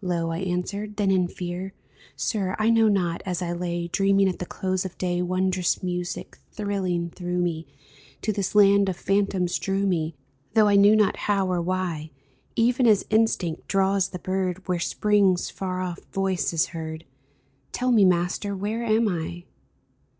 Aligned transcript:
Low 0.00 0.30
I 0.30 0.38
answered, 0.38 0.96
then, 0.96 1.10
in 1.10 1.26
fear:" 1.26 1.72
Sir, 2.16 2.54
I 2.56 2.70
know 2.70 2.86
not; 2.86 3.20
as 3.26 3.42
I 3.42 3.50
lay 3.52 3.88
Dreaming 3.88 4.28
at 4.28 4.38
the 4.38 4.46
close 4.46 4.84
of 4.84 4.96
day, 4.96 5.20
Wondrous 5.22 5.82
music, 5.82 6.38
thrilling 6.52 7.10
through 7.10 7.38
me, 7.38 7.66
To 8.20 8.32
this 8.32 8.54
land 8.54 8.88
of 8.88 8.96
phantoms 8.96 9.58
drew 9.58 9.84
me, 9.84 10.14
Though 10.54 10.68
I 10.68 10.76
knew 10.76 10.94
not 10.94 11.16
how 11.26 11.50
or 11.50 11.60
why, 11.60 12.12
Even 12.54 12.86
as 12.86 13.04
instinct 13.10 13.66
draws 13.66 14.10
the 14.10 14.20
bird 14.20 14.68
Where 14.68 14.78
Spring's 14.78 15.50
far 15.50 15.80
off 15.80 15.98
voice 16.12 16.52
is 16.52 16.66
heard. 16.66 17.04
Tell 17.72 17.90
me, 17.90 18.04
Master, 18.04 18.54
where 18.54 18.84
am 18.84 19.08
I 19.08 19.42